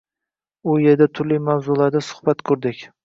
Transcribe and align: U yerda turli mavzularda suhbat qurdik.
U 0.71 0.77
yerda 0.83 1.07
turli 1.19 1.37
mavzularda 1.49 2.03
suhbat 2.07 2.43
qurdik. 2.51 2.83